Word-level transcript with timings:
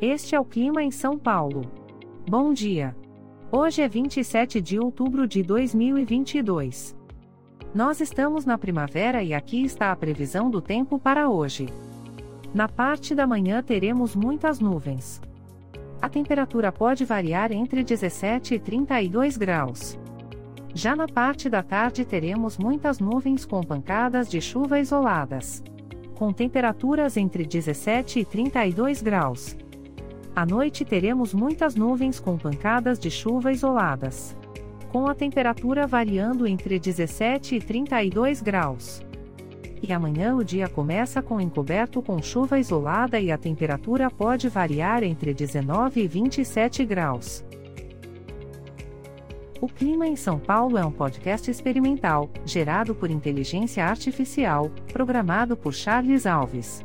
Este 0.00 0.34
é 0.34 0.40
o 0.40 0.44
clima 0.44 0.82
em 0.82 0.90
São 0.90 1.16
Paulo. 1.18 1.62
Bom 2.28 2.52
dia. 2.52 2.94
Hoje 3.50 3.80
é 3.80 3.88
27 3.88 4.60
de 4.60 4.78
outubro 4.78 5.26
de 5.26 5.42
2022. 5.42 6.94
Nós 7.74 8.02
estamos 8.02 8.44
na 8.44 8.58
primavera 8.58 9.22
e 9.22 9.32
aqui 9.32 9.64
está 9.64 9.90
a 9.90 9.96
previsão 9.96 10.50
do 10.50 10.60
tempo 10.60 10.98
para 10.98 11.30
hoje. 11.30 11.66
Na 12.52 12.68
parte 12.68 13.14
da 13.14 13.26
manhã 13.26 13.62
teremos 13.62 14.14
muitas 14.14 14.60
nuvens. 14.60 15.18
A 16.02 16.10
temperatura 16.10 16.70
pode 16.70 17.06
variar 17.06 17.50
entre 17.50 17.82
17 17.82 18.56
e 18.56 18.58
32 18.58 19.38
graus. 19.38 19.98
Já 20.74 20.94
na 20.94 21.08
parte 21.08 21.48
da 21.48 21.62
tarde 21.62 22.04
teremos 22.04 22.58
muitas 22.58 22.98
nuvens 22.98 23.46
com 23.46 23.62
pancadas 23.62 24.28
de 24.28 24.42
chuva 24.42 24.78
isoladas. 24.78 25.64
Com 26.14 26.34
temperaturas 26.34 27.16
entre 27.16 27.46
17 27.46 28.20
e 28.20 28.24
32 28.26 29.00
graus. 29.00 29.56
À 30.36 30.44
noite 30.44 30.84
teremos 30.84 31.32
muitas 31.32 31.74
nuvens 31.74 32.20
com 32.20 32.36
pancadas 32.36 32.98
de 32.98 33.10
chuva 33.10 33.52
isoladas. 33.52 34.36
Com 34.92 35.08
a 35.08 35.14
temperatura 35.14 35.86
variando 35.86 36.46
entre 36.46 36.78
17 36.78 37.54
e 37.54 37.58
32 37.58 38.42
graus. 38.42 39.00
E 39.82 39.90
amanhã 39.94 40.36
o 40.36 40.44
dia 40.44 40.68
começa 40.68 41.22
com 41.22 41.40
encoberto 41.40 42.02
com 42.02 42.20
chuva 42.20 42.58
isolada 42.58 43.18
e 43.18 43.32
a 43.32 43.38
temperatura 43.38 44.10
pode 44.10 44.46
variar 44.50 45.02
entre 45.02 45.32
19 45.32 46.02
e 46.02 46.06
27 46.06 46.84
graus. 46.84 47.42
O 49.58 49.68
Clima 49.68 50.06
em 50.06 50.16
São 50.16 50.38
Paulo 50.38 50.76
é 50.76 50.84
um 50.84 50.92
podcast 50.92 51.50
experimental, 51.50 52.28
gerado 52.44 52.94
por 52.94 53.10
inteligência 53.10 53.86
artificial, 53.86 54.70
programado 54.92 55.56
por 55.56 55.72
Charles 55.72 56.26
Alves. 56.26 56.84